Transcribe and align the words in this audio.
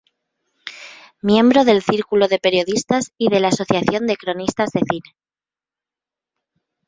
Miembro 1.21 1.63
del 1.63 1.83
Círculo 1.83 2.27
de 2.27 2.39
Periodistas 2.39 3.11
y 3.19 3.29
de 3.29 3.39
la 3.39 3.49
Asociación 3.49 4.07
de 4.07 4.17
Cronistas 4.17 4.71
de 4.71 4.79
Cine. 4.89 5.15